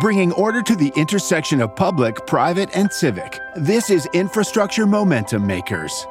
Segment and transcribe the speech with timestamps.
[0.00, 3.40] bringing order to the intersection of public, private, and civic.
[3.56, 6.06] This is Infrastructure Momentum Makers.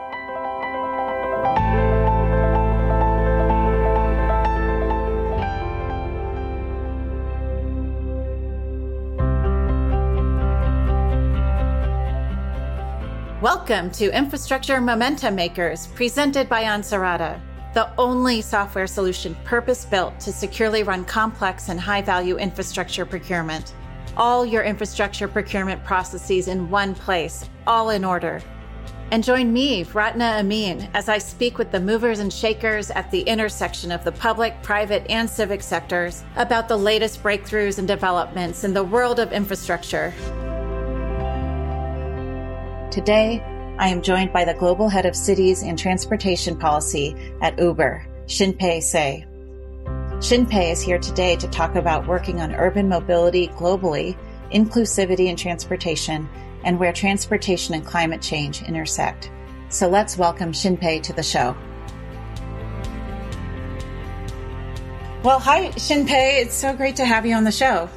[13.41, 17.39] Welcome to Infrastructure Momentum Makers, presented by Ansarada
[17.77, 23.75] the only software solution purpose built to securely run complex and high value infrastructure procurement.
[24.15, 28.41] All your infrastructure procurement processes in one place, all in order.
[29.11, 33.21] And join me, Ratna Amin, as I speak with the movers and shakers at the
[33.21, 38.73] intersection of the public, private, and civic sectors about the latest breakthroughs and developments in
[38.73, 40.15] the world of infrastructure.
[42.89, 43.43] Today,
[43.79, 48.81] I am joined by the Global Head of Cities and Transportation Policy at Uber, Shinpei
[48.81, 49.23] Tsay.
[50.17, 54.17] Shinpei is here today to talk about working on urban mobility globally,
[54.51, 56.27] inclusivity in transportation,
[56.63, 59.29] and where transportation and climate change intersect.
[59.69, 61.55] So let's welcome Shinpei to the show.
[65.21, 66.41] Well, hi, Shinpei.
[66.41, 67.87] It's so great to have you on the show.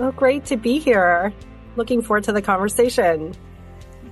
[0.00, 1.32] Oh, great to be here.
[1.76, 3.32] Looking forward to the conversation.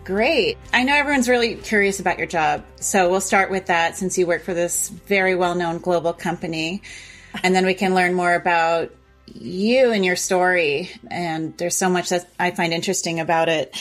[0.05, 0.58] Great.
[0.72, 2.64] I know everyone's really curious about your job.
[2.77, 6.83] So we'll start with that since you work for this very well known global company.
[7.45, 8.92] And then we can learn more about
[9.27, 10.91] you and your story.
[11.08, 13.77] And there's so much that I find interesting about it.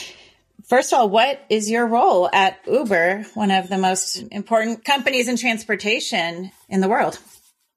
[0.68, 5.26] First of all, what is your role at Uber, one of the most important companies
[5.26, 7.18] in transportation in the world?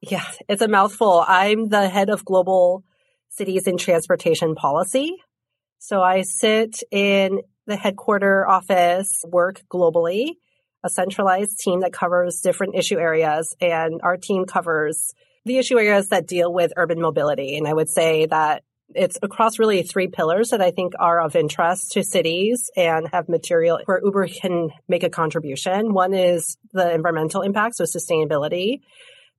[0.02, 1.26] Yeah, it's a mouthful.
[1.28, 2.84] I'm the head of global
[3.30, 5.18] cities and transportation policy.
[5.80, 10.34] So I sit in the headquarter office work globally,
[10.84, 13.56] a centralized team that covers different issue areas.
[13.60, 15.14] And our team covers
[15.46, 17.58] the issue areas that deal with urban mobility.
[17.58, 18.64] And I would say that
[18.94, 23.28] it's across really three pillars that I think are of interest to cities and have
[23.28, 25.94] material where Uber can make a contribution.
[25.94, 28.82] One is the environmental impacts, so sustainability.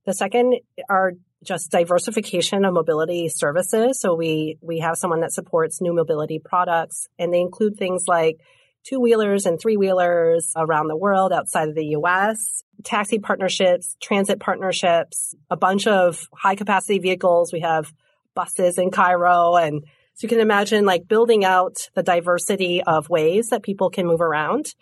[0.05, 0.55] The second
[0.89, 1.13] are
[1.43, 3.99] just diversification of mobility services.
[3.99, 8.37] So we, we have someone that supports new mobility products and they include things like
[8.83, 14.39] two wheelers and three wheelers around the world outside of the US, taxi partnerships, transit
[14.39, 17.53] partnerships, a bunch of high capacity vehicles.
[17.53, 17.93] We have
[18.33, 19.83] buses in Cairo and
[20.17, 24.19] so you can imagine like building out the diversity of ways that people can move
[24.19, 24.73] around,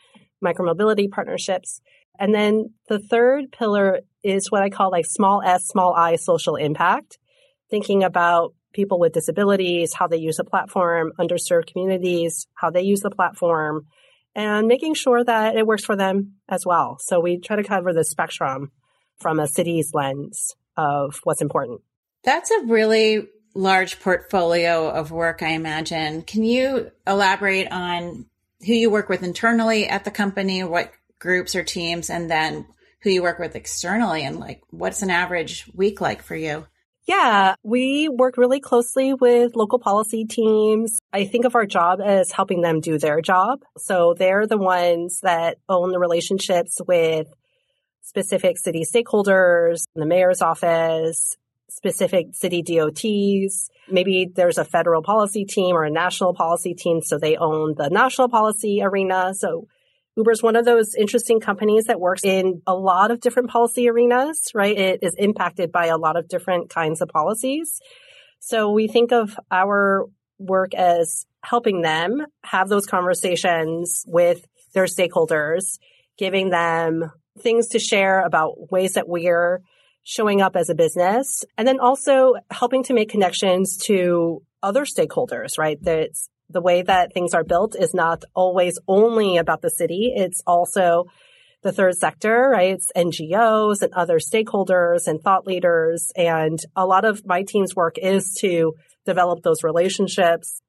[0.41, 1.81] micromobility partnerships.
[2.19, 6.55] And then the third pillar is what I call like small s, small i social
[6.55, 7.17] impact,
[7.69, 13.01] thinking about people with disabilities, how they use the platform, underserved communities, how they use
[13.01, 13.85] the platform,
[14.35, 16.97] and making sure that it works for them as well.
[16.99, 18.71] So we try to cover the spectrum
[19.19, 21.81] from a city's lens of what's important.
[22.23, 26.23] That's a really large portfolio of work, I imagine.
[26.23, 28.25] Can you elaborate on
[28.65, 32.65] who you work with internally at the company, what groups or teams and then
[33.01, 36.65] who you work with externally and like what's an average week like for you?
[37.07, 40.99] Yeah, we work really closely with local policy teams.
[41.13, 43.59] I think of our job as helping them do their job.
[43.77, 47.27] So they're the ones that own the relationships with
[48.01, 51.37] specific city stakeholders, the mayor's office,
[51.69, 53.69] specific city DOTs.
[53.87, 57.01] Maybe there's a federal policy team or a national policy team.
[57.01, 59.35] So they own the national policy arena.
[59.35, 59.67] So
[60.17, 63.89] Uber is one of those interesting companies that works in a lot of different policy
[63.89, 64.77] arenas, right?
[64.77, 67.79] It is impacted by a lot of different kinds of policies.
[68.39, 70.05] So we think of our
[70.37, 75.79] work as helping them have those conversations with their stakeholders,
[76.17, 79.61] giving them things to share about ways that we're
[80.03, 85.57] showing up as a business, and then also helping to make connections to other stakeholders,
[85.57, 85.77] right?
[85.81, 90.13] That's the way that things are built is not always only about the city.
[90.15, 91.05] It's also
[91.63, 92.75] the third sector, right?
[92.75, 96.11] It's NGOs and other stakeholders and thought leaders.
[96.15, 98.73] And a lot of my team's work is to
[99.05, 100.61] develop those relationships,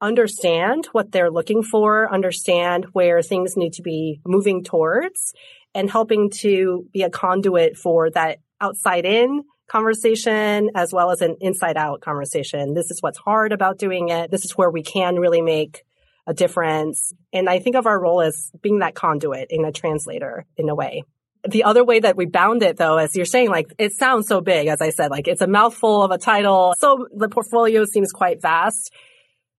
[0.00, 5.32] understand what they're looking for, understand where things need to be moving towards
[5.74, 11.36] and helping to be a conduit for that outside in conversation as well as an
[11.40, 12.74] inside out conversation.
[12.74, 14.30] This is what's hard about doing it.
[14.30, 15.84] This is where we can really make
[16.26, 17.12] a difference.
[17.32, 20.74] And I think of our role as being that conduit in a translator in a
[20.74, 21.04] way.
[21.46, 24.40] The other way that we bound it though, as you're saying, like it sounds so
[24.40, 26.74] big, as I said, like it's a mouthful of a title.
[26.78, 28.90] So the portfolio seems quite vast.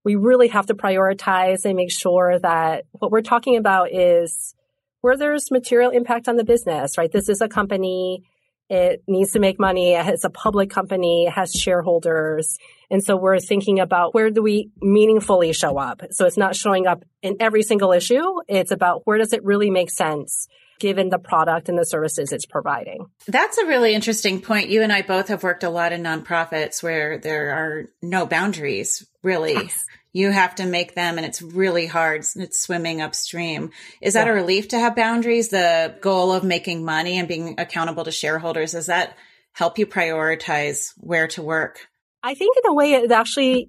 [0.04, 4.54] We really have to prioritize and make sure that what we're talking about is
[5.00, 7.10] where there's material impact on the business, right?
[7.10, 8.24] This is a company
[8.68, 9.94] It needs to make money.
[9.94, 11.26] It's a public company.
[11.26, 12.58] It has shareholders.
[12.90, 16.02] And so we're thinking about where do we meaningfully show up?
[16.10, 18.22] So it's not showing up in every single issue.
[18.48, 20.48] It's about where does it really make sense
[20.78, 23.06] given the product and the services it's providing.
[23.26, 24.68] That's a really interesting point.
[24.68, 29.08] You and I both have worked a lot in nonprofits where there are no boundaries,
[29.22, 29.54] really.
[29.54, 29.84] Yes.
[30.16, 32.24] You have to make them and it's really hard.
[32.36, 33.70] It's swimming upstream.
[34.00, 34.32] Is that yeah.
[34.32, 35.50] a relief to have boundaries?
[35.50, 39.14] The goal of making money and being accountable to shareholders, does that
[39.52, 41.88] help you prioritize where to work?
[42.22, 43.68] I think in a way it actually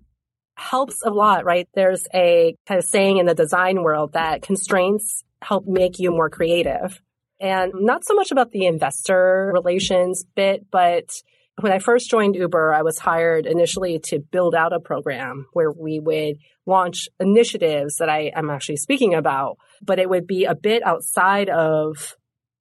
[0.56, 1.68] helps a lot, right?
[1.76, 6.30] There's a kind of saying in the design world that constraints help make you more
[6.30, 7.02] creative.
[7.42, 11.10] And not so much about the investor relations bit, but
[11.60, 15.72] when I first joined Uber, I was hired initially to build out a program where
[15.72, 16.38] we would
[16.68, 21.50] launch initiatives that I am actually speaking about, but it would be a bit outside
[21.50, 22.16] of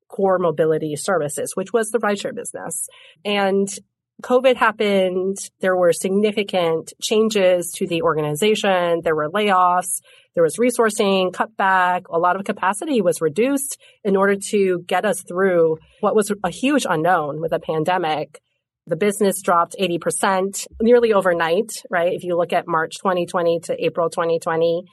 [0.08, 2.88] core mobility services, which was the rideshare business.
[3.24, 3.68] And
[4.22, 5.36] COVID happened.
[5.60, 9.02] There were significant changes to the organization.
[9.04, 10.00] There were layoffs.
[10.34, 12.04] There was resourcing, cutback.
[12.08, 16.50] A lot of capacity was reduced in order to get us through what was a
[16.50, 18.40] huge unknown with a pandemic.
[18.86, 22.12] The business dropped 80% nearly overnight, right?
[22.12, 24.84] If you look at March 2020 to April 2020.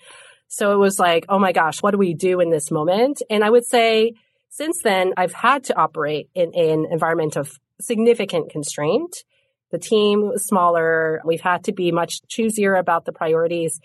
[0.47, 3.21] So it was like, oh my gosh, what do we do in this moment?
[3.29, 4.13] And I would say
[4.49, 9.23] since then, I've had to operate in, an environment of significant constraint.
[9.71, 11.21] The team was smaller.
[11.25, 13.79] We've had to be much choosier about the priorities.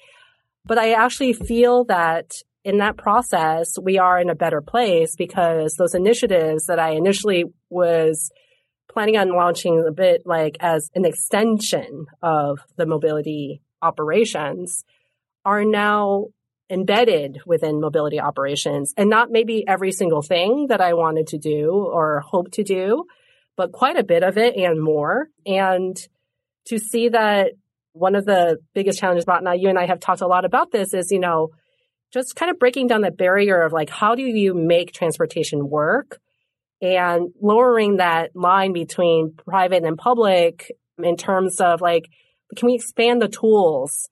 [0.66, 2.32] But I actually feel that
[2.64, 7.44] in that process, we are in a better place because those initiatives that I initially
[7.70, 8.30] was
[8.88, 14.84] planning on launching a bit like as an extension of the mobility operations
[15.44, 16.26] are now
[16.70, 21.70] embedded within mobility operations and not maybe every single thing that I wanted to do
[21.70, 23.04] or hope to do,
[23.56, 25.28] but quite a bit of it and more.
[25.46, 25.96] And
[26.66, 27.52] to see that
[27.92, 30.92] one of the biggest challenges, now you and I have talked a lot about this
[30.92, 31.48] is, you know,
[32.12, 36.18] just kind of breaking down that barrier of like, how do you make transportation work
[36.80, 40.70] and lowering that line between private and public
[41.02, 42.08] in terms of like,
[42.56, 44.08] can we expand the tools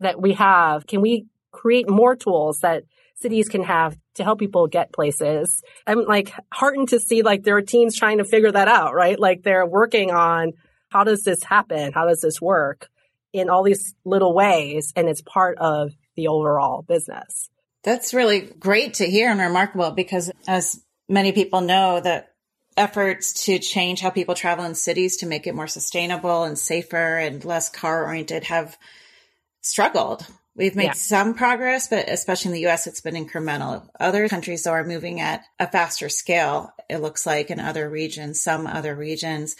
[0.00, 0.86] that we have?
[0.86, 2.84] Can we create more tools that
[3.16, 5.62] cities can have to help people get places.
[5.86, 9.18] I'm like heartened to see like there are teams trying to figure that out, right?
[9.18, 10.52] Like they're working on
[10.90, 11.92] how does this happen?
[11.92, 12.88] How does this work
[13.32, 14.92] in all these little ways?
[14.94, 17.50] And it's part of the overall business.
[17.82, 22.32] That's really great to hear and remarkable because as many people know that
[22.76, 27.16] efforts to change how people travel in cities to make it more sustainable and safer
[27.16, 28.76] and less car oriented have
[29.62, 30.26] struggled
[30.56, 30.92] We've made yeah.
[30.92, 33.86] some progress, but especially in the US, it's been incremental.
[34.00, 38.40] Other countries, though, are moving at a faster scale, it looks like in other regions,
[38.40, 39.56] some other regions.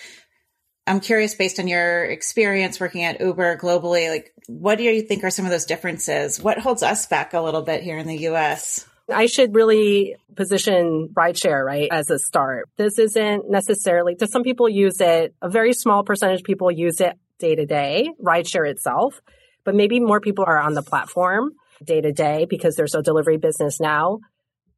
[0.87, 5.22] I'm curious, based on your experience working at Uber globally, like what do you think
[5.22, 6.40] are some of those differences?
[6.40, 8.87] What holds us back a little bit here in the US?
[9.12, 12.69] I should really position rideshare, right, as a start.
[12.76, 17.00] This isn't necessarily, to some people use it, a very small percentage of people use
[17.00, 19.20] it day to day, rideshare itself
[19.67, 21.50] but maybe more people are on the platform
[21.85, 24.20] day to day because there's a delivery business now.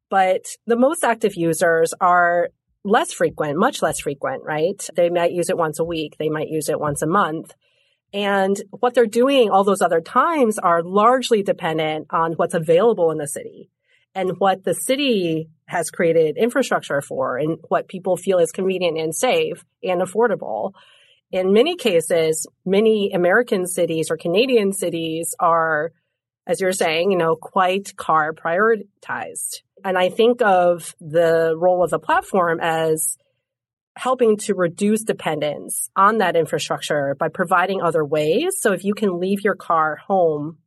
[0.09, 2.49] But the most active users are
[2.83, 4.83] less frequent, much less frequent, right?
[4.95, 6.17] They might use it once a week.
[6.17, 7.53] They might use it once a month.
[8.11, 13.19] And what they're doing all those other times are largely dependent on what's available in
[13.19, 13.69] the city
[14.15, 19.15] and what the city has created infrastructure for and what people feel is convenient and
[19.15, 20.73] safe and affordable
[21.31, 25.91] in many cases, many American cities or Canadian cities are,
[26.47, 29.61] as you're saying, you know, quite car prioritized.
[29.83, 33.17] And I think of the role of the platform as
[33.95, 38.55] helping to reduce dependence on that infrastructure by providing other ways.
[38.59, 40.57] So if you can leave your car home,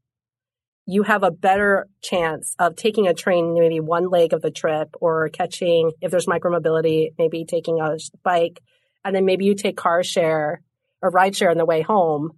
[0.87, 4.95] you have a better chance of taking a train maybe one leg of the trip
[5.01, 8.61] or catching, if there's micromobility, maybe taking a bike
[9.05, 10.62] and then maybe you take car share
[11.01, 12.33] or ride share on the way home,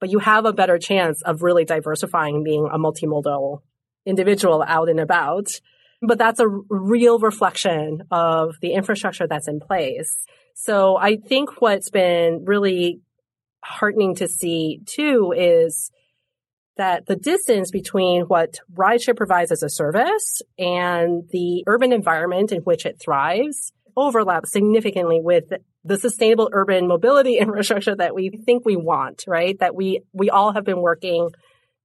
[0.00, 3.60] but you have a better chance of really diversifying being a multimodal
[4.06, 5.48] individual out and about.
[6.02, 10.26] But that's a real reflection of the infrastructure that's in place.
[10.54, 13.00] So I think what's been really
[13.62, 15.90] heartening to see too is
[16.76, 22.62] that the distance between what rideshare provides as a service and the urban environment in
[22.62, 25.52] which it thrives overlaps significantly with
[25.84, 29.58] the sustainable urban mobility infrastructure that we think we want, right?
[29.60, 31.30] That we, we all have been working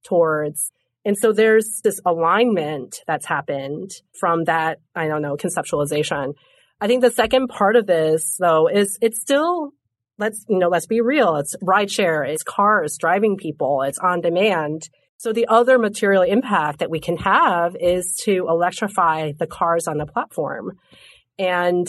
[0.04, 0.72] towards.
[1.04, 6.34] And so there's this alignment that's happened from that, I don't know, conceptualization.
[6.80, 9.72] I think the second part of this though is it's still
[10.20, 11.36] let's you know let's be real.
[11.36, 14.88] It's rideshare it's cars driving people it's on demand.
[15.16, 19.98] So the other material impact that we can have is to electrify the cars on
[19.98, 20.78] the platform.
[21.38, 21.86] And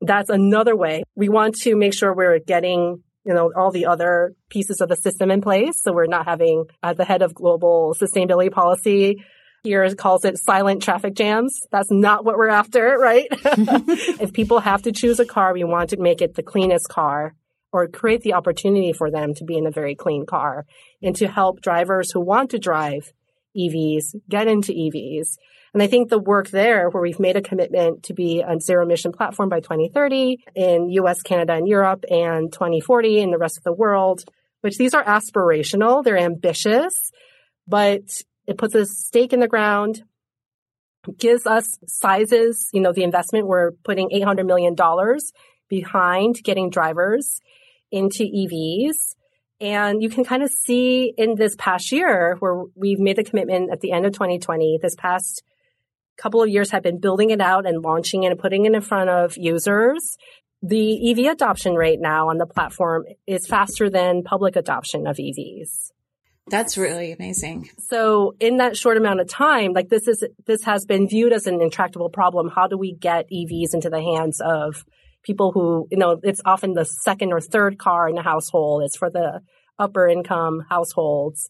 [0.00, 1.02] that's another way.
[1.16, 4.96] We want to make sure we're getting you know all the other pieces of the
[4.96, 5.80] system in place.
[5.82, 9.24] So we're not having at the head of global sustainability policy
[9.64, 11.58] here calls it silent traffic jams.
[11.70, 13.26] That's not what we're after, right?
[13.30, 17.34] if people have to choose a car, we want to make it the cleanest car
[17.72, 20.64] or create the opportunity for them to be in a very clean car
[21.02, 23.12] and to help drivers who want to drive
[23.56, 25.36] EVs get into EVs.
[25.74, 28.84] And I think the work there where we've made a commitment to be a zero
[28.84, 33.64] emission platform by 2030 in US, Canada, and Europe and 2040 in the rest of
[33.64, 34.24] the world,
[34.62, 36.02] which these are aspirational.
[36.02, 36.94] They're ambitious,
[37.66, 38.02] but
[38.46, 40.02] it puts a stake in the ground,
[41.18, 44.74] gives us sizes, you know, the investment we're putting $800 million
[45.68, 47.40] behind getting drivers
[47.90, 49.14] into EVs.
[49.60, 53.70] And you can kind of see in this past year where we've made the commitment
[53.72, 55.42] at the end of 2020, this past
[56.16, 58.80] couple of years have been building it out and launching it and putting it in
[58.80, 60.16] front of users.
[60.62, 65.92] The EV adoption rate now on the platform is faster than public adoption of EVs.
[66.48, 67.70] That's really amazing.
[67.78, 71.46] So in that short amount of time, like this is, this has been viewed as
[71.46, 72.48] an intractable problem.
[72.48, 74.84] How do we get EVs into the hands of
[75.22, 78.82] people who, you know, it's often the second or third car in the household.
[78.84, 79.40] It's for the
[79.78, 81.48] upper income households.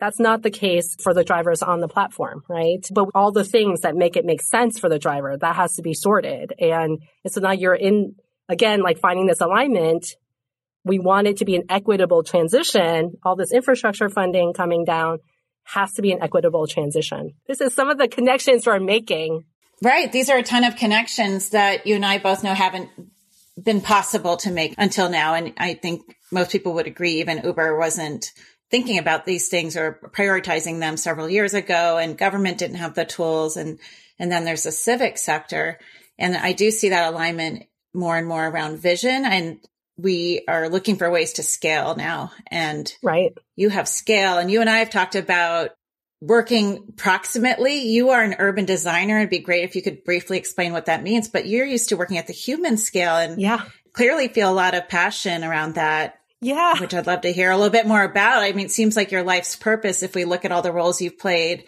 [0.00, 2.84] That's not the case for the drivers on the platform, right?
[2.92, 5.82] But all the things that make it make sense for the driver, that has to
[5.82, 6.52] be sorted.
[6.58, 8.16] And, so now you're in,
[8.48, 10.06] again, like finding this alignment
[10.84, 15.18] we want it to be an equitable transition, all this infrastructure funding coming down
[15.64, 17.32] has to be an equitable transition.
[17.48, 19.44] This is some of the connections we're making.
[19.84, 20.10] Right.
[20.10, 22.88] These are a ton of connections that you and I both know haven't
[23.62, 25.34] been possible to make until now.
[25.34, 28.32] And I think most people would agree, even Uber wasn't
[28.70, 33.04] thinking about these things or prioritizing them several years ago and government didn't have the
[33.04, 33.58] tools.
[33.58, 33.78] And,
[34.18, 35.78] and then there's a civic sector.
[36.18, 39.26] And I do see that alignment more and more around vision.
[39.26, 39.58] And
[39.98, 42.32] we are looking for ways to scale now.
[42.46, 43.36] And right.
[43.54, 45.72] you have scale and you and I have talked about
[46.26, 47.88] working proximately.
[47.88, 49.18] You are an urban designer.
[49.18, 51.96] It'd be great if you could briefly explain what that means, but you're used to
[51.96, 53.64] working at the human scale and yeah.
[53.92, 56.20] clearly feel a lot of passion around that.
[56.40, 56.78] Yeah.
[56.78, 58.42] Which I'd love to hear a little bit more about.
[58.42, 61.00] I mean, it seems like your life's purpose, if we look at all the roles
[61.00, 61.64] you've played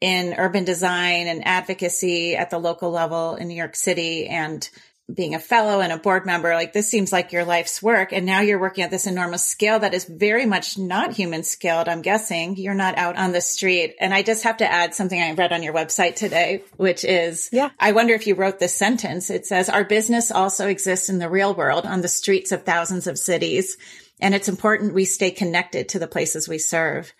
[0.00, 4.68] in urban design and advocacy at the local level in New York City and
[5.14, 8.12] being a fellow and a board member, like this seems like your life's work.
[8.12, 11.88] And now you're working at this enormous scale that is very much not human scaled.
[11.88, 13.96] I'm guessing you're not out on the street.
[14.00, 17.48] And I just have to add something I read on your website today, which is,
[17.52, 17.70] yeah.
[17.78, 19.30] I wonder if you wrote this sentence.
[19.30, 23.06] It says, our business also exists in the real world on the streets of thousands
[23.06, 23.76] of cities.
[24.20, 27.12] And it's important we stay connected to the places we serve.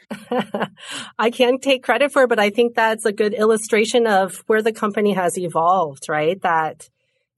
[1.18, 4.62] I can't take credit for it, but I think that's a good illustration of where
[4.62, 6.40] the company has evolved, right?
[6.42, 6.88] That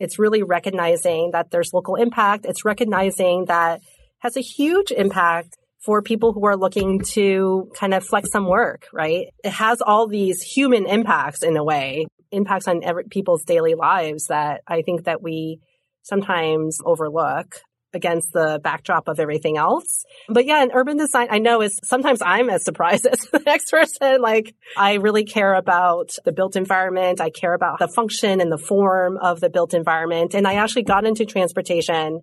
[0.02, 2.44] it's really recognizing that there's local impact.
[2.44, 3.80] It's recognizing that
[4.18, 8.88] has a huge impact for people who are looking to kind of flex some work,
[8.92, 9.28] right?
[9.44, 14.26] It has all these human impacts in a way, impacts on every, people's daily lives
[14.26, 15.61] that I think that we
[16.02, 17.61] sometimes overlook
[17.94, 20.04] against the backdrop of everything else.
[20.28, 23.70] But yeah, in urban design, I know is sometimes I'm as surprised as the next
[23.70, 24.20] person.
[24.20, 27.20] Like I really care about the built environment.
[27.20, 30.34] I care about the function and the form of the built environment.
[30.34, 32.20] And I actually got into transportation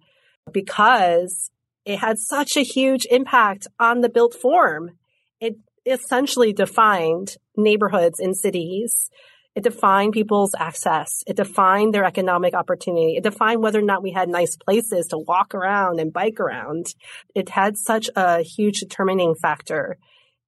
[0.51, 1.51] because
[1.85, 4.91] it had such a huge impact on the built form.
[5.39, 9.09] It essentially defined neighborhoods in cities
[9.55, 11.23] it defined people's access.
[11.27, 13.15] It defined their economic opportunity.
[13.17, 16.93] It defined whether or not we had nice places to walk around and bike around.
[17.35, 19.97] It had such a huge determining factor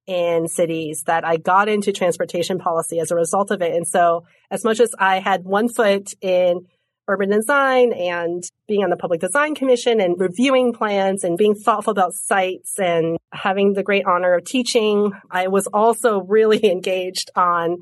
[0.06, 3.74] in cities that I got into transportation policy as a result of it.
[3.74, 6.66] And so as much as I had one foot in
[7.08, 11.90] urban design and being on the public design commission and reviewing plans and being thoughtful
[11.90, 17.78] about sites and having the great honor of teaching, I was also really engaged on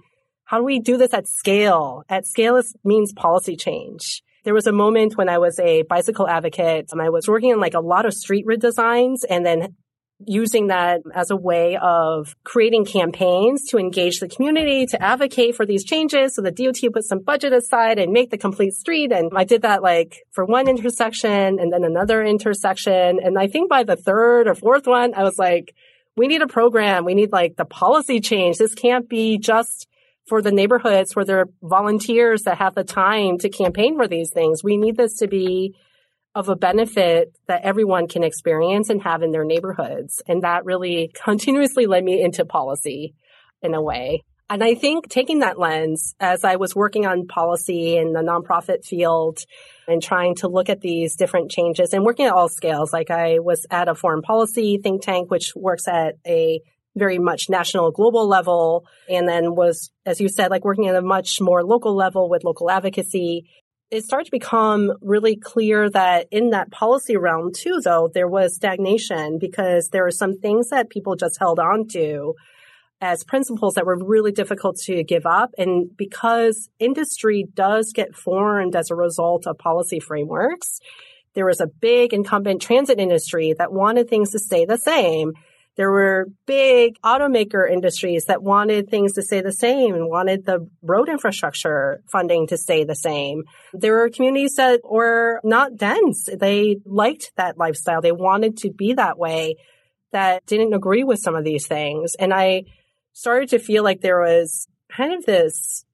[0.50, 2.02] how do we do this at scale?
[2.08, 4.24] At scale means policy change.
[4.42, 7.60] There was a moment when I was a bicycle advocate and I was working on
[7.60, 9.76] like a lot of street redesigns and then
[10.26, 15.64] using that as a way of creating campaigns to engage the community, to advocate for
[15.64, 16.34] these changes.
[16.34, 19.12] So the DOT put some budget aside and make the complete street.
[19.12, 23.20] And I did that like for one intersection and then another intersection.
[23.22, 25.76] And I think by the third or fourth one, I was like,
[26.16, 27.04] we need a program.
[27.04, 28.58] We need like the policy change.
[28.58, 29.86] This can't be just
[30.30, 34.30] for the neighborhoods where there are volunteers that have the time to campaign for these
[34.30, 34.62] things.
[34.62, 35.74] We need this to be
[36.36, 40.22] of a benefit that everyone can experience and have in their neighborhoods.
[40.28, 43.14] And that really continuously led me into policy
[43.60, 44.22] in a way.
[44.48, 48.84] And I think taking that lens as I was working on policy in the nonprofit
[48.84, 49.40] field
[49.88, 53.40] and trying to look at these different changes and working at all scales, like I
[53.40, 56.60] was at a foreign policy think tank, which works at a
[56.96, 61.02] very much national global level and then was as you said like working at a
[61.02, 63.44] much more local level with local advocacy
[63.90, 68.54] it started to become really clear that in that policy realm too, though, there was
[68.54, 72.34] stagnation because there were some things that people just held on to
[73.00, 75.50] as principles that were really difficult to give up.
[75.58, 80.78] And because industry does get formed as a result of policy frameworks,
[81.34, 85.32] there was a big incumbent transit industry that wanted things to stay the same
[85.76, 90.68] there were big automaker industries that wanted things to stay the same and wanted the
[90.82, 93.44] road infrastructure funding to stay the same.
[93.72, 96.28] There were communities that were not dense.
[96.38, 98.02] They liked that lifestyle.
[98.02, 99.56] They wanted to be that way
[100.12, 102.14] that didn't agree with some of these things.
[102.18, 102.64] And I
[103.12, 105.84] started to feel like there was kind of this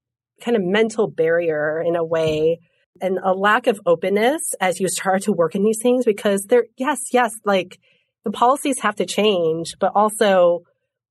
[0.41, 2.61] kind of mental barrier in a way
[3.01, 6.65] and a lack of openness as you start to work in these things because there,
[6.77, 7.79] yes, yes, like
[8.27, 10.65] the policies have to change, but also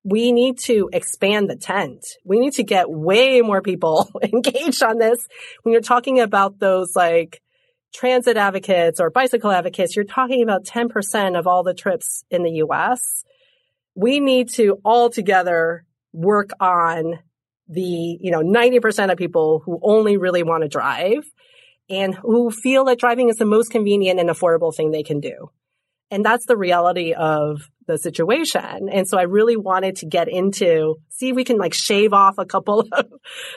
[0.03, 2.05] we need to expand the tent.
[2.25, 5.25] We need to get way more people engaged on this.
[5.63, 7.41] When you're talking about those like
[7.93, 12.51] transit advocates or bicycle advocates, you're talking about 10% of all the trips in the
[12.65, 13.23] US.
[13.95, 17.19] We need to all together work on
[17.69, 21.23] the, you know, 90% of people who only really want to drive
[21.89, 25.49] and who feel that driving is the most convenient and affordable thing they can do.
[26.11, 28.89] And that's the reality of the situation.
[28.91, 32.37] And so I really wanted to get into, see if we can like shave off
[32.37, 33.11] a couple of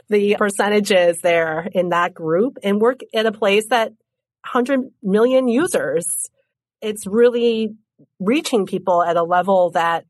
[0.09, 3.89] the percentages there in that group and work at a place that
[4.53, 6.07] 100 million users.
[6.81, 7.71] It's really
[8.21, 10.05] reaching people at a level that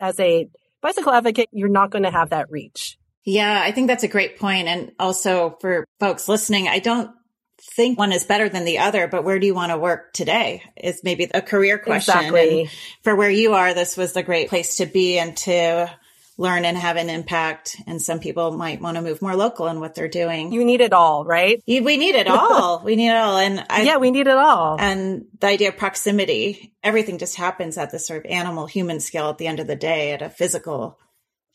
[0.00, 0.48] as a
[0.82, 2.98] bicycle advocate, you're not going to have that reach.
[3.24, 4.68] Yeah, I think that's a great point.
[4.68, 7.10] And also for folks listening, I don't
[7.58, 10.62] think one is better than the other, but where do you want to work today
[10.76, 12.16] is maybe a career question.
[12.16, 12.60] Exactly.
[12.62, 12.70] And
[13.02, 15.90] for where you are, this was the great place to be and to
[16.38, 17.76] learn and have an impact.
[17.86, 20.52] And some people might want to move more local in what they're doing.
[20.52, 21.62] You need it all, right?
[21.66, 22.80] We need it all.
[22.84, 23.38] we need it all.
[23.38, 24.76] And I, yeah, we need it all.
[24.78, 29.30] And the idea of proximity, everything just happens at the sort of animal human scale
[29.30, 30.98] at the end of the day at a physical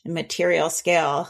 [0.04, 1.28] material scale.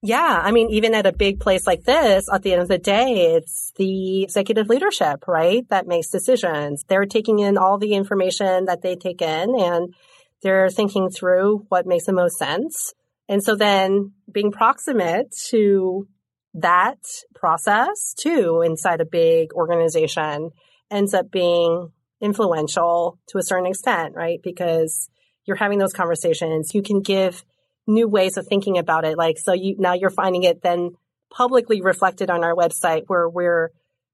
[0.00, 0.40] Yeah.
[0.42, 3.34] I mean, even at a big place like this, at the end of the day,
[3.34, 5.68] it's the executive leadership, right?
[5.70, 6.84] That makes decisions.
[6.88, 9.94] They're taking in all the information that they take in and
[10.42, 12.94] they're thinking through what makes the most sense.
[13.28, 16.06] And so then being proximate to
[16.54, 16.98] that
[17.34, 20.50] process too inside a big organization
[20.90, 24.38] ends up being influential to a certain extent, right?
[24.42, 25.08] Because
[25.44, 26.74] you're having those conversations.
[26.74, 27.44] You can give
[27.88, 29.16] new ways of thinking about it.
[29.16, 30.92] Like, so you, now you're finding it then
[31.30, 33.70] publicly reflected on our website where we're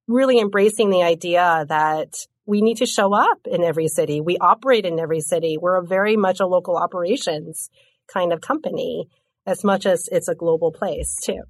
[0.07, 2.15] really embracing the idea that
[2.47, 4.21] we need to show up in every city.
[4.21, 5.57] We operate in every city.
[5.61, 7.71] We're a very much a local operations
[8.13, 9.09] kind of company
[9.47, 11.43] as much as it's a global place too.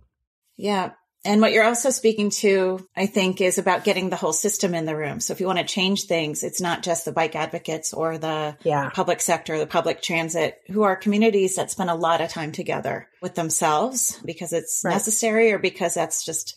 [0.57, 0.93] Yeah.
[1.25, 4.85] And what you're also speaking to, I think, is about getting the whole system in
[4.85, 5.21] the room.
[5.21, 8.57] So if you want to change things, it's not just the bike advocates or the
[8.63, 8.91] yeah.
[8.91, 13.09] public sector, the public transit, who are communities that spend a lot of time together
[13.23, 14.93] with themselves because it's right.
[14.93, 16.57] necessary or because that's just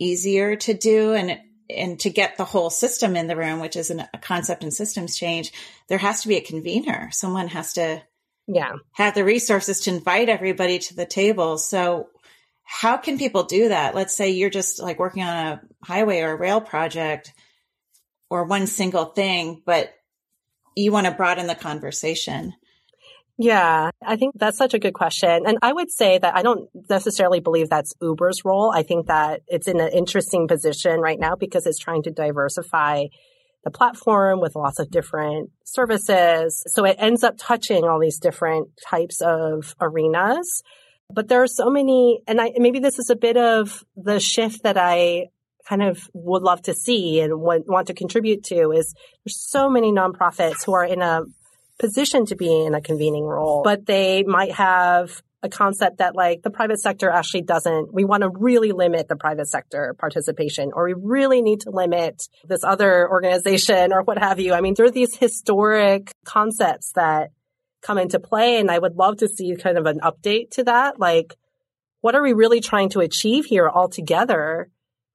[0.00, 1.12] easier to do.
[1.12, 1.38] And
[1.70, 4.70] and to get the whole system in the room, which is an, a concept in
[4.70, 5.50] systems change,
[5.88, 7.10] there has to be a convener.
[7.12, 8.02] Someone has to
[8.46, 11.58] yeah have the resources to invite everybody to the table.
[11.58, 12.08] So
[12.64, 13.94] how can people do that?
[13.94, 17.32] Let's say you're just like working on a highway or a rail project
[18.30, 19.94] or one single thing, but
[20.74, 22.54] you want to broaden the conversation.
[23.36, 25.44] Yeah, I think that's such a good question.
[25.46, 28.72] And I would say that I don't necessarily believe that's Uber's role.
[28.72, 33.06] I think that it's in an interesting position right now because it's trying to diversify
[33.64, 36.62] the platform with lots of different services.
[36.68, 40.62] So it ends up touching all these different types of arenas.
[41.12, 44.62] But there are so many, and I, maybe this is a bit of the shift
[44.62, 45.28] that I
[45.68, 49.68] kind of would love to see and want, want to contribute to is there's so
[49.68, 51.22] many nonprofits who are in a
[51.78, 56.42] position to be in a convening role, but they might have a concept that like
[56.42, 60.86] the private sector actually doesn't, we want to really limit the private sector participation or
[60.86, 64.54] we really need to limit this other organization or what have you.
[64.54, 67.30] I mean, there are these historic concepts that
[67.84, 68.58] come into play.
[68.58, 70.98] And I would love to see kind of an update to that.
[70.98, 71.36] Like,
[72.00, 74.68] what are we really trying to achieve here all together?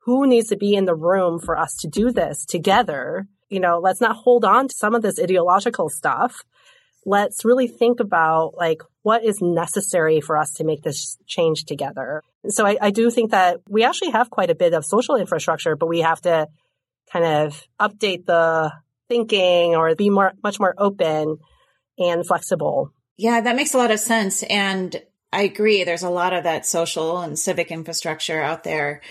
[0.03, 3.27] Who needs to be in the room for us to do this together?
[3.49, 6.43] You know, let's not hold on to some of this ideological stuff.
[7.05, 12.21] Let's really think about like what is necessary for us to make this change together.
[12.47, 15.75] So I, I do think that we actually have quite a bit of social infrastructure,
[15.75, 16.47] but we have to
[17.11, 18.71] kind of update the
[19.07, 21.37] thinking or be more, much more open
[21.99, 22.93] and flexible.
[23.17, 24.43] Yeah, that makes a lot of sense.
[24.43, 25.83] And I agree.
[25.83, 29.01] There's a lot of that social and civic infrastructure out there.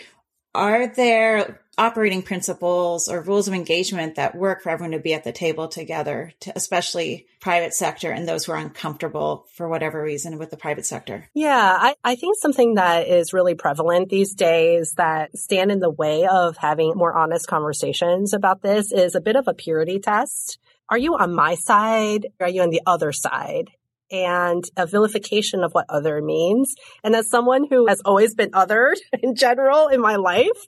[0.55, 5.22] Are there operating principles or rules of engagement that work for everyone to be at
[5.22, 10.38] the table together, to especially private sector and those who are uncomfortable for whatever reason
[10.38, 11.29] with the private sector?
[11.35, 15.90] Yeah, I, I think something that is really prevalent these days that stand in the
[15.90, 20.59] way of having more honest conversations about this is a bit of a purity test.
[20.90, 22.27] Are you on my side?
[22.40, 23.70] Or Are you on the other side?
[24.11, 26.74] and a vilification of what other means.
[27.05, 30.66] And as someone who has always been othered in general in my life,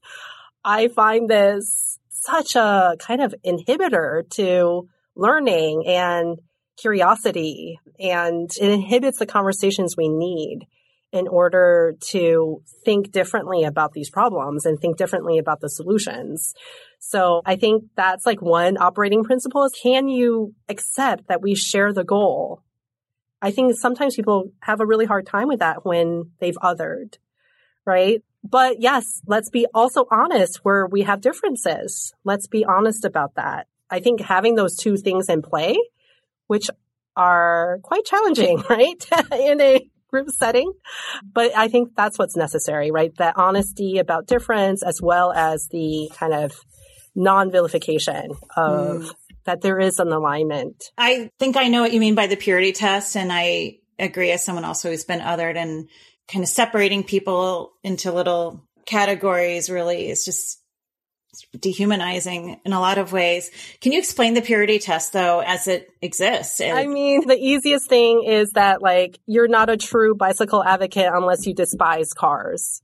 [0.65, 6.39] I find this such a kind of inhibitor to learning and
[6.77, 10.67] curiosity and it inhibits the conversations we need
[11.13, 16.55] in order to think differently about these problems and think differently about the solutions.
[17.01, 21.93] So I think that's like one operating principle is can you accept that we share
[21.93, 22.63] the goal?
[23.43, 27.17] I think sometimes people have a really hard time with that when they've othered,
[27.85, 28.23] right?
[28.45, 32.13] But yes, let's be also honest where we have differences.
[32.25, 33.67] Let's be honest about that.
[33.91, 35.77] I think having those two things in play,
[36.47, 36.71] which
[37.17, 39.05] are quite challenging, right?
[39.33, 40.73] in a group setting.
[41.33, 43.15] But I think that's what's necessary, right?
[43.17, 46.53] That honesty about difference as well as the kind of
[47.15, 49.15] non vilification of mm.
[49.45, 50.85] that there is an alignment.
[50.97, 53.17] I think I know what you mean by the purity test.
[53.17, 55.89] And I agree as someone also who's been othered and
[56.31, 60.60] kind of separating people into little categories really is just
[61.59, 63.51] dehumanizing in a lot of ways.
[63.81, 66.61] Can you explain the purity test though as it exists?
[66.61, 71.47] I mean, the easiest thing is that like you're not a true bicycle advocate unless
[71.47, 72.83] you despise cars.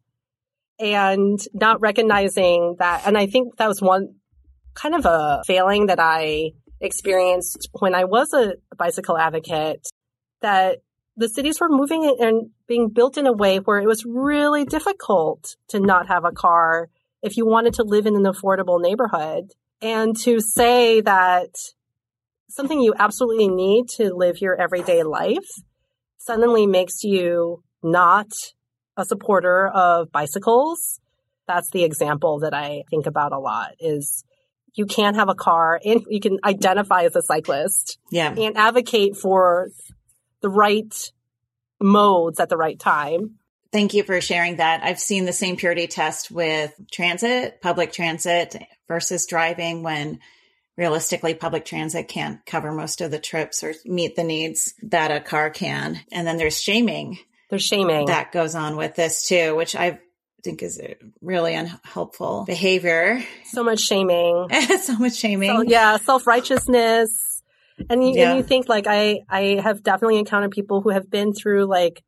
[0.79, 4.17] And not recognizing that and I think that was one
[4.75, 9.87] kind of a failing that I experienced when I was a bicycle advocate
[10.43, 10.81] that
[11.17, 15.57] the cities were moving and being built in a way where it was really difficult
[15.69, 16.91] to not have a car
[17.23, 19.53] if you wanted to live in an affordable neighborhood.
[19.83, 21.51] And to say that
[22.49, 25.49] something you absolutely need to live your everyday life
[26.19, 28.29] suddenly makes you not
[28.97, 31.01] a supporter of bicycles.
[31.47, 34.25] That's the example that I think about a lot is
[34.75, 38.35] you can't have a car and you can identify as a cyclist yeah.
[38.37, 39.69] and advocate for
[40.43, 41.13] the right
[41.81, 43.37] modes at the right time.
[43.73, 44.83] Thank you for sharing that.
[44.83, 48.57] I've seen the same purity test with transit, public transit
[48.89, 50.21] versus driving when
[50.77, 55.21] realistically public transit can't cover most of the trips or meet the needs that a
[55.21, 56.01] car can.
[56.13, 57.19] And then there's shaming.
[57.51, 60.01] There's shaming that goes on with this too, which I
[60.43, 60.81] think is
[61.21, 63.23] really unhelpful behavior.
[63.45, 64.49] So much shaming.
[64.81, 65.51] so much shaming.
[65.51, 65.97] So, yeah.
[65.97, 67.11] Self righteousness.
[67.91, 68.31] And you, yeah.
[68.31, 72.03] and you think like I, I have definitely encountered people who have been through like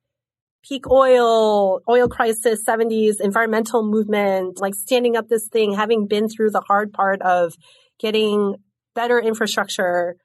[0.68, 6.50] peak oil, oil crisis, 70s, environmental movement, like standing up this thing, having been through
[6.50, 7.54] the hard part of
[7.98, 8.57] getting
[8.94, 10.16] better infrastructure,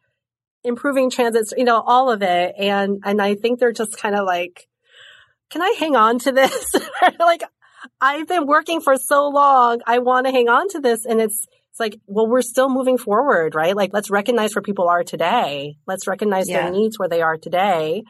[0.64, 2.56] improving transits, you know, all of it.
[2.58, 4.68] And, and I think they're just kind of like,
[5.50, 6.74] can I hang on to this?
[7.20, 7.44] like,
[8.02, 9.82] I've been working for so long.
[9.86, 11.06] I want to hang on to this.
[11.06, 13.76] And it's, it's like, well, we're still moving forward, right?
[13.76, 15.76] Like, let's recognize where people are today.
[15.88, 16.64] Let's recognize yeah.
[16.64, 18.04] their needs where they are today.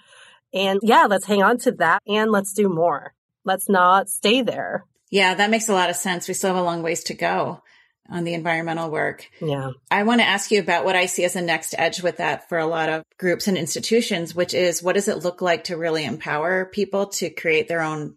[0.54, 3.14] And yeah, let's hang on to that and let's do more.
[3.46, 4.86] Let's not stay there.
[5.12, 6.28] Yeah, that makes a lot of sense.
[6.28, 7.62] We still have a long ways to go
[8.10, 9.30] on the environmental work.
[9.42, 9.72] Yeah.
[9.90, 12.50] I want to ask you about what I see as the next edge with that
[12.50, 15.78] for a lot of groups and institutions, which is what does it look like to
[15.78, 18.16] really empower people to create their own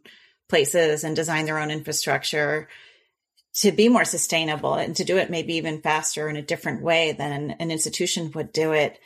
[0.49, 2.69] places and design their own infrastructure
[3.57, 7.13] to be more sustainable and to do it maybe even faster in a different way
[7.13, 8.99] than an institution would do it.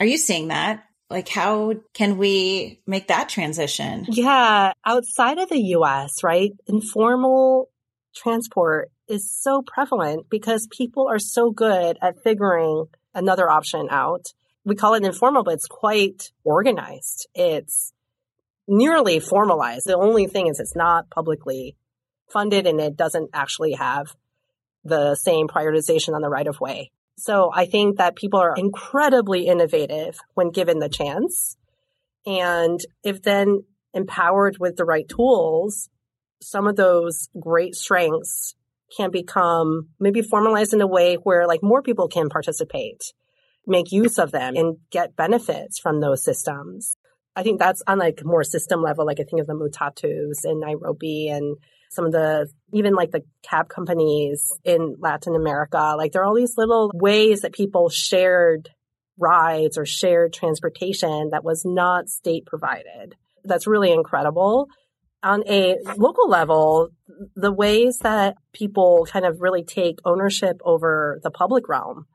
[0.00, 0.84] Are you seeing that?
[1.10, 4.06] Like, how can we make that transition?
[4.08, 4.72] Yeah.
[4.84, 6.52] Outside of the US, right?
[6.66, 7.70] Informal
[8.14, 14.32] transport is so prevalent because people are so good at figuring another option out.
[14.64, 17.26] We call it informal, but it's quite organized.
[17.34, 17.92] It's
[18.66, 19.86] nearly formalized.
[19.86, 21.76] The only thing is it's not publicly
[22.28, 24.14] funded and it doesn't actually have
[24.84, 26.90] the same prioritization on the right of way.
[27.18, 31.56] So I think that people are incredibly innovative when given the chance.
[32.24, 35.88] And if then empowered with the right tools,
[36.40, 38.54] some of those great strengths
[38.96, 43.12] can become maybe formalized in a way where like more people can participate,
[43.66, 46.96] make use of them and get benefits from those systems.
[47.34, 49.04] I think that's on like more system level.
[49.04, 51.56] Like I think of the matatus in Nairobi and
[51.90, 55.94] some of the, even like the cab companies in Latin America.
[55.96, 58.70] Like there are all these little ways that people shared
[59.18, 63.16] rides or shared transportation that was not state provided.
[63.44, 64.68] That's really incredible.
[65.22, 66.90] On a local level,
[67.34, 72.06] the ways that people kind of really take ownership over the public realm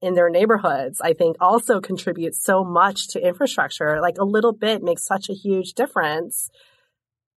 [0.00, 4.00] in their neighborhoods, I think also contributes so much to infrastructure.
[4.00, 6.50] Like a little bit makes such a huge difference.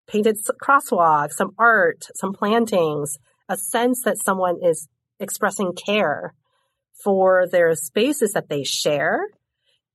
[0.08, 3.18] Painted crosswalks, some art, some plantings,
[3.50, 4.88] a sense that someone is
[5.20, 6.34] expressing care
[7.04, 9.20] for their spaces that they share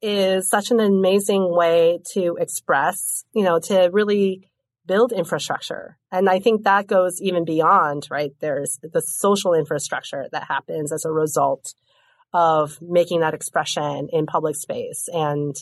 [0.02, 4.48] is such an amazing way to express, you know, to really
[4.86, 5.98] build infrastructure.
[6.10, 8.32] And I think that goes even beyond, right?
[8.40, 11.74] There's the social infrastructure that happens as a result
[12.32, 15.08] of making that expression in public space.
[15.12, 15.54] And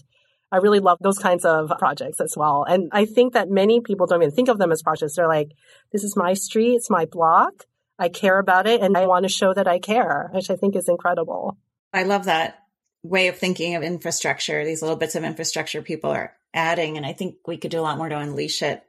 [0.51, 2.65] I really love those kinds of projects as well.
[2.65, 5.17] And I think that many people don't even think of them as projects.
[5.17, 5.51] They're like,
[5.93, 7.65] this is my street, it's my block.
[7.99, 10.77] I care about it and I want to show that I care, which I think
[10.77, 11.59] is incredible.
[11.93, 12.59] I love that
[13.03, 16.97] way of thinking of infrastructure, these little bits of infrastructure people are adding.
[16.97, 18.83] And I think we could do a lot more to unleash it.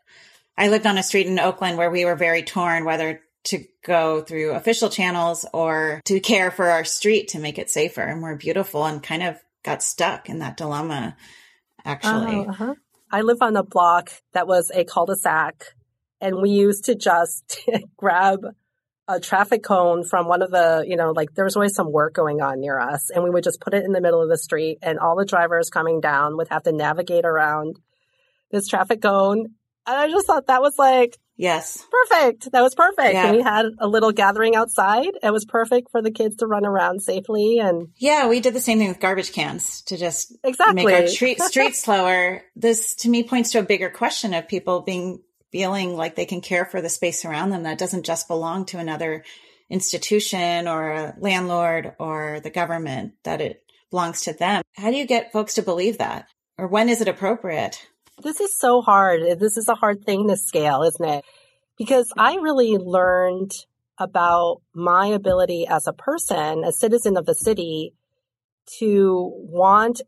[0.57, 4.21] I lived on a street in Oakland where we were very torn whether to go
[4.21, 8.35] through official channels or to care for our street to make it safer and more
[8.35, 11.15] beautiful and kind of got stuck in that dilemma
[11.85, 12.45] actually.
[12.45, 12.75] Uh, uh-huh.
[13.11, 15.73] I live on a block that was a cul-de-sac
[16.21, 18.45] and we used to just grab
[19.07, 22.13] a traffic cone from one of the, you know, like there was always some work
[22.13, 24.37] going on near us and we would just put it in the middle of the
[24.37, 27.77] street and all the drivers coming down would have to navigate around
[28.51, 29.47] this traffic cone.
[29.87, 32.51] And I just thought that was like, yes, perfect.
[32.51, 33.13] That was perfect.
[33.13, 33.27] Yeah.
[33.27, 35.09] And we had a little gathering outside.
[35.23, 37.57] It was perfect for the kids to run around safely.
[37.57, 41.07] And yeah, we did the same thing with garbage cans to just exactly make our
[41.07, 42.43] street, street slower.
[42.55, 46.41] This to me points to a bigger question of people being feeling like they can
[46.41, 49.23] care for the space around them that doesn't just belong to another
[49.69, 54.63] institution or a landlord or the government, that it belongs to them.
[54.75, 56.27] How do you get folks to believe that?
[56.57, 57.87] Or when is it appropriate?
[58.21, 59.39] This is so hard.
[59.39, 61.25] This is a hard thing to scale, isn't it?
[61.77, 63.51] Because I really learned
[63.97, 67.93] about my ability as a person, a citizen of the city,
[68.79, 70.01] to want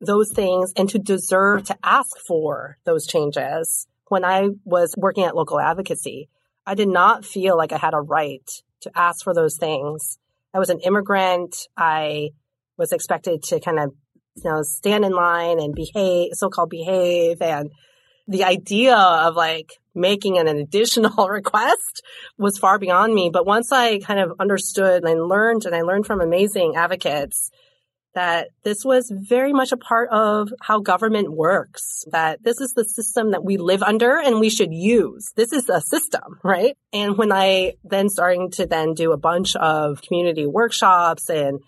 [0.00, 5.34] those things and to deserve to ask for those changes when I was working at
[5.34, 6.28] local advocacy,
[6.66, 8.46] I did not feel like I had a right
[8.82, 10.18] to ask for those things.
[10.52, 11.66] I was an immigrant.
[11.78, 12.32] I
[12.76, 13.94] was expected to kind of,
[14.36, 17.42] you know, stand in line and behave, so-called behave.
[17.42, 17.70] And
[18.28, 22.02] the idea of like making an additional request
[22.38, 23.30] was far beyond me.
[23.32, 27.50] But once I kind of understood and learned and I learned from amazing advocates
[28.14, 32.84] that this was very much a part of how government works, that this is the
[32.84, 35.32] system that we live under and we should use.
[35.34, 36.76] This is a system, right?
[36.92, 41.60] And when I then starting to then do a bunch of community workshops and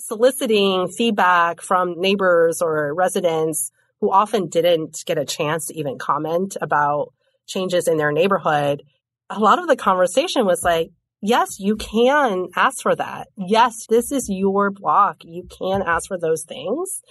[0.00, 6.56] soliciting feedback from neighbors or residents who often didn't get a chance to even comment
[6.60, 7.12] about
[7.46, 8.82] changes in their neighborhood,
[9.28, 13.28] a lot of the conversation was like, yes, you can ask for that.
[13.36, 15.18] Yes, this is your block.
[15.24, 17.02] You can ask for those things.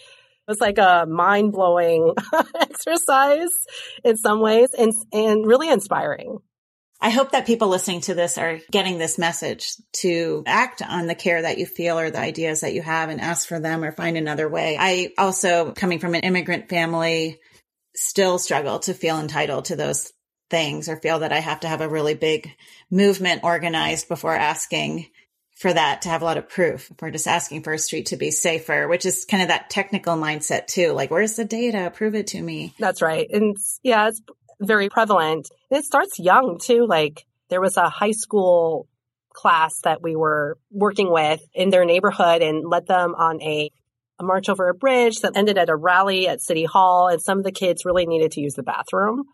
[0.47, 2.13] It's like a mind blowing
[2.59, 3.49] exercise
[4.03, 6.39] in some ways and, and really inspiring.
[7.01, 11.15] I hope that people listening to this are getting this message to act on the
[11.15, 13.91] care that you feel or the ideas that you have and ask for them or
[13.91, 14.75] find another way.
[14.77, 17.39] I also, coming from an immigrant family,
[17.95, 20.11] still struggle to feel entitled to those
[20.49, 22.51] things or feel that I have to have a really big
[22.91, 25.07] movement organized before asking
[25.57, 26.91] for that to have a lot of proof.
[27.01, 30.15] We're just asking for a street to be safer, which is kind of that technical
[30.15, 30.91] mindset too.
[30.91, 31.91] Like, where's the data?
[31.93, 32.73] Prove it to me.
[32.79, 33.27] That's right.
[33.31, 34.21] And yeah, it's
[34.59, 35.49] very prevalent.
[35.69, 36.85] It starts young too.
[36.87, 38.87] Like there was a high school
[39.33, 43.71] class that we were working with in their neighborhood and led them on a,
[44.19, 47.07] a march over a bridge that ended at a rally at City Hall.
[47.07, 49.25] And some of the kids really needed to use the bathroom.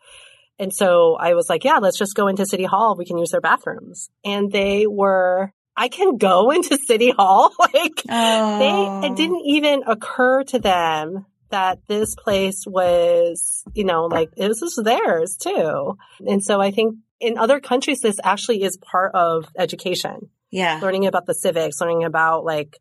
[0.59, 2.95] And so I was like, yeah, let's just go into City Hall.
[2.97, 4.09] We can use their bathrooms.
[4.23, 7.53] And they were, I can go into City Hall.
[7.59, 8.59] like oh.
[9.01, 14.61] they, it didn't even occur to them that this place was, you know, like this
[14.61, 15.97] is theirs too.
[16.27, 20.29] And so I think in other countries, this actually is part of education.
[20.51, 20.79] Yeah.
[20.81, 22.77] Learning about the civics, learning about like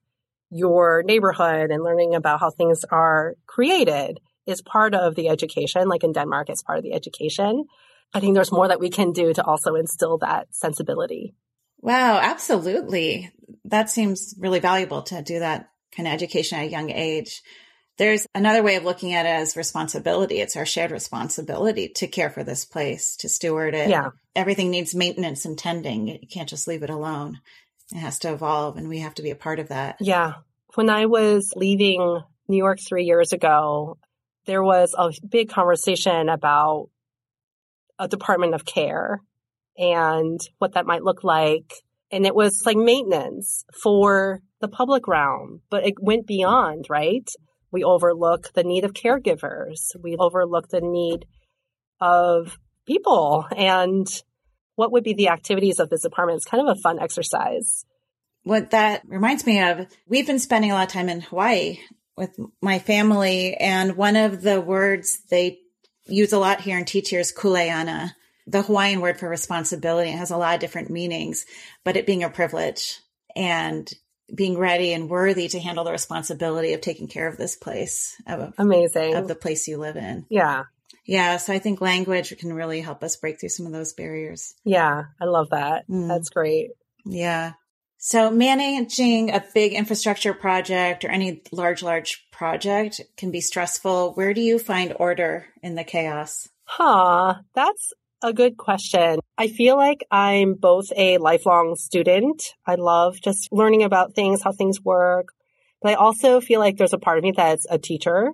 [0.51, 5.87] your neighborhood and learning about how things are created is part of the education.
[5.87, 7.67] Like in Denmark, it's part of the education.
[8.13, 11.33] I think there's more that we can do to also instill that sensibility.
[11.81, 13.31] Wow, absolutely.
[13.67, 17.41] That seems really valuable to do that kind of education at a young age.
[17.97, 20.41] There's another way of looking at it as responsibility.
[20.41, 23.89] It's our shared responsibility to care for this place, to steward it.
[23.89, 24.11] Yeah.
[24.35, 26.09] Everything needs maintenance and tending.
[26.09, 27.41] You can't just leave it alone.
[27.93, 29.97] It has to evolve and we have to be a part of that.
[30.01, 30.35] Yeah.
[30.75, 33.99] When I was leaving New York three years ago,
[34.47, 36.89] there was a big conversation about
[37.99, 39.21] a department of care
[39.79, 41.73] and what that might look like.
[42.11, 47.29] And it was like maintenance for the public realm, but it went beyond, right?
[47.75, 50.01] We overlook the need of caregivers.
[50.01, 51.27] We overlook the need
[52.01, 52.57] of
[52.87, 54.07] people and
[54.77, 56.37] what would be the activities of this department.
[56.37, 57.85] It's kind of a fun exercise.
[58.45, 61.81] What that reminds me of, we've been spending a lot of time in Hawaii
[62.17, 63.57] with my family.
[63.57, 65.59] And one of the words they
[66.07, 68.13] use a lot here and teach here is kuleana,
[68.47, 70.11] the Hawaiian word for responsibility.
[70.11, 71.45] It has a lot of different meanings,
[71.83, 73.01] but it being a privilege
[73.35, 73.93] and
[74.33, 78.17] being ready and worthy to handle the responsibility of taking care of this place.
[78.27, 79.15] Of, Amazing.
[79.15, 80.27] Of the place you live in.
[80.29, 80.65] Yeah.
[81.07, 81.37] Yeah.
[81.37, 84.55] So I think language can really help us break through some of those barriers.
[84.65, 85.05] Yeah.
[85.21, 85.89] I love that.
[85.89, 86.09] Mm.
[86.09, 86.71] That's great.
[87.05, 87.53] Yeah.
[87.99, 94.13] So managing a big infrastructure project or any large, large project can be stressful.
[94.13, 96.49] Where do you find order in the chaos?
[96.65, 97.37] Huh.
[97.55, 97.93] That's
[98.25, 99.21] a good question.
[99.37, 102.43] I feel like I'm both a lifelong student.
[102.67, 105.29] I love just learning about things, how things work.
[105.83, 108.33] But I also feel like there's a part of me that's a teacher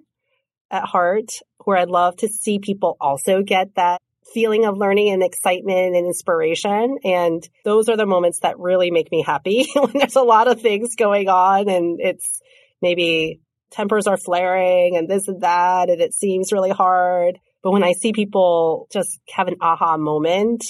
[0.70, 1.32] at heart
[1.64, 4.00] where I'd love to see people also get that
[4.32, 6.98] feeling of learning and excitement and inspiration.
[7.02, 10.60] And those are the moments that really make me happy when there's a lot of
[10.60, 12.40] things going on and it's
[12.80, 13.40] maybe
[13.72, 17.40] tempers are flaring and this and that and it seems really hard.
[17.62, 20.64] But when I see people just have an aha moment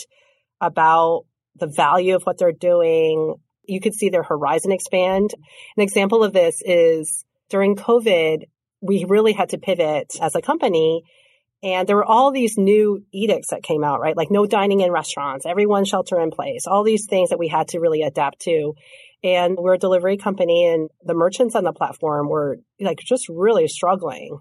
[0.60, 1.24] about
[1.56, 5.34] the value of what they're doing, you could see their horizon expand.
[5.76, 8.44] An example of this is during COVID,
[8.80, 11.04] we really had to pivot as a company
[11.62, 14.16] and there were all these new edicts that came out, right?
[14.16, 17.68] Like no dining in restaurants, everyone shelter in place, all these things that we had
[17.68, 18.74] to really adapt to.
[19.22, 23.68] And we're a delivery company and the merchants on the platform were like just really
[23.68, 24.38] struggling.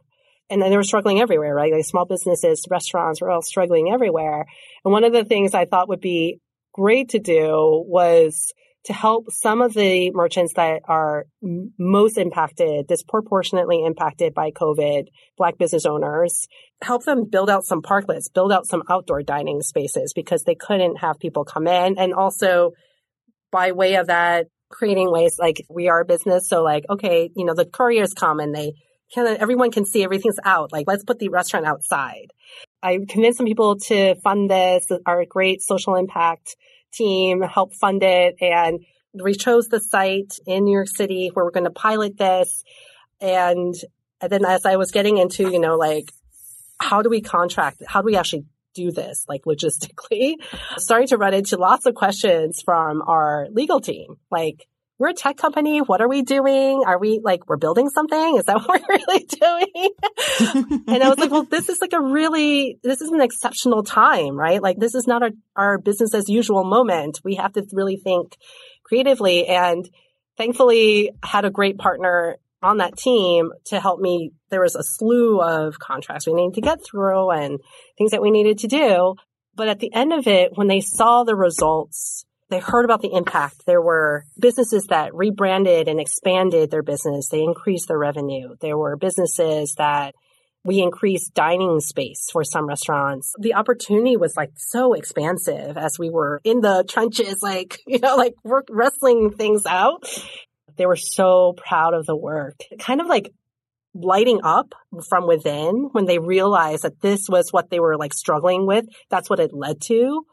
[0.49, 1.71] And they were struggling everywhere, right?
[1.71, 4.45] Like small businesses, restaurants were all struggling everywhere.
[4.83, 6.39] And one of the things I thought would be
[6.73, 8.51] great to do was
[8.85, 15.07] to help some of the merchants that are most impacted, disproportionately impacted by COVID,
[15.37, 16.47] Black business owners,
[16.81, 20.95] help them build out some parklets, build out some outdoor dining spaces because they couldn't
[20.97, 21.99] have people come in.
[21.99, 22.71] And also
[23.51, 26.47] by way of that, creating ways like we are a business.
[26.47, 28.73] So like, okay, you know, the couriers come and they
[29.17, 30.71] of, everyone can see everything's out.
[30.71, 32.31] Like, let's put the restaurant outside.
[32.81, 36.55] I convinced some people to fund this, our great social impact
[36.93, 38.35] team helped fund it.
[38.41, 42.63] And we chose the site in New York City where we're going to pilot this.
[43.21, 43.75] And,
[44.21, 46.11] and then as I was getting into, you know, like,
[46.79, 47.83] how do we contract?
[47.85, 50.35] How do we actually do this, like logistically?
[50.77, 54.15] Starting to run into lots of questions from our legal team.
[54.31, 54.67] Like,
[54.99, 55.79] we're a tech company.
[55.79, 56.83] What are we doing?
[56.85, 58.35] Are we like, we're building something?
[58.37, 60.83] Is that what we're really doing?
[60.87, 64.37] and I was like, well, this is like a really, this is an exceptional time,
[64.37, 64.61] right?
[64.61, 67.21] Like this is not our, our business as usual moment.
[67.23, 68.35] We have to really think
[68.83, 69.89] creatively and
[70.37, 74.31] thankfully had a great partner on that team to help me.
[74.49, 77.59] There was a slew of contracts we needed to get through and
[77.97, 79.15] things that we needed to do.
[79.55, 83.13] But at the end of it, when they saw the results, they heard about the
[83.13, 83.65] impact.
[83.65, 87.29] There were businesses that rebranded and expanded their business.
[87.29, 88.55] They increased their revenue.
[88.59, 90.15] There were businesses that
[90.63, 93.33] we increased dining space for some restaurants.
[93.39, 98.15] The opportunity was like so expansive as we were in the trenches, like, you know,
[98.15, 100.03] like work wrestling things out.
[100.75, 103.31] They were so proud of the work, kind of like
[103.93, 104.73] lighting up
[105.07, 108.85] from within when they realized that this was what they were like struggling with.
[109.09, 110.25] That's what it led to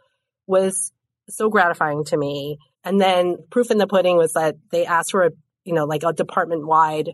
[0.47, 0.93] was
[1.29, 2.59] so gratifying to me.
[2.85, 5.31] And then proof in the pudding was that they asked for a,
[5.65, 7.11] you know, like a department wide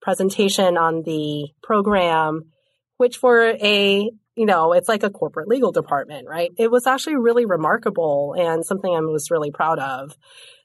[0.00, 2.50] presentation on the program,
[2.96, 6.50] which for a, you know, it's like a corporate legal department, right?
[6.58, 10.16] It was actually really remarkable and something I was really proud of.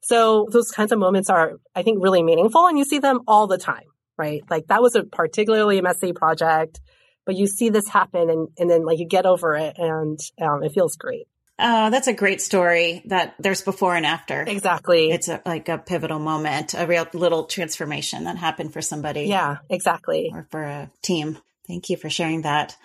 [0.01, 3.45] So those kinds of moments are, I think, really meaningful and you see them all
[3.45, 3.85] the time,
[4.17, 4.41] right?
[4.49, 6.79] Like that was a particularly messy project,
[7.25, 10.63] but you see this happen and, and then like you get over it and um,
[10.63, 11.27] it feels great.
[11.59, 14.41] Oh, that's a great story that there's before and after.
[14.41, 15.09] Exactly.
[15.09, 19.23] It's a, like a pivotal moment, a real little transformation that happened for somebody.
[19.23, 20.31] Yeah, exactly.
[20.33, 21.39] Or for a team.
[21.67, 22.77] Thank you for sharing that.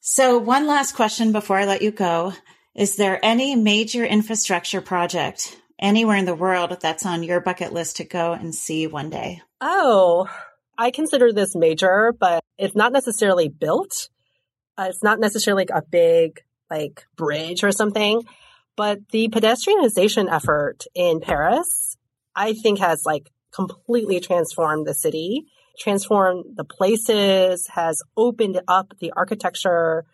[0.00, 2.34] So one last question before I let you go.
[2.74, 7.96] Is there any major infrastructure project anywhere in the world that's on your bucket list
[7.96, 9.42] to go and see one day?
[9.60, 10.28] Oh,
[10.76, 14.10] I consider this major, but it's not necessarily built.
[14.76, 18.22] Uh, it's not necessarily like a big like bridge or something,
[18.76, 21.96] but the pedestrianization effort in Paris,
[22.34, 25.46] I think has like completely transformed the city,
[25.78, 30.04] transformed the places, has opened up the architecture,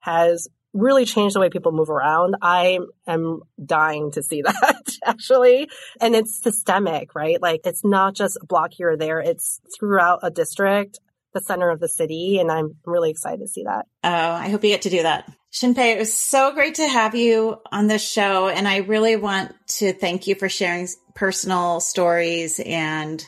[0.00, 2.36] has really changed the way people move around.
[2.40, 5.68] I am dying to see that actually.
[6.00, 7.40] And it's systemic, right?
[7.40, 9.20] Like it's not just a block here or there.
[9.20, 10.98] It's throughout a district,
[11.34, 12.38] the center of the city.
[12.38, 13.86] And I'm really excited to see that.
[14.04, 15.30] Oh, I hope you get to do that.
[15.50, 18.48] Shin-pei, it was so great to have you on this show.
[18.48, 23.24] And I really want to thank you for sharing personal stories and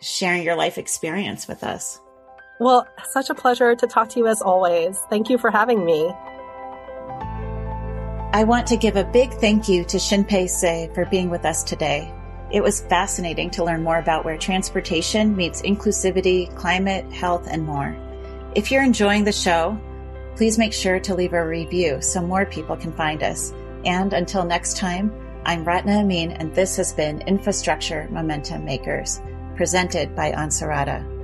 [0.00, 2.00] sharing your life experience with us.
[2.60, 4.98] Well, such a pleasure to talk to you as always.
[5.08, 6.12] Thank you for having me.
[8.30, 11.64] I want to give a big thank you to Shin-pei Tsay for being with us
[11.64, 12.12] today.
[12.52, 17.96] It was fascinating to learn more about where transportation meets inclusivity, climate, health, and more.
[18.54, 19.80] If you're enjoying the show,
[20.38, 23.52] please make sure to leave a review so more people can find us.
[23.84, 25.12] And until next time,
[25.44, 29.20] I'm Ratna Amin, and this has been Infrastructure Momentum Makers,
[29.56, 31.17] presented by Ansarada.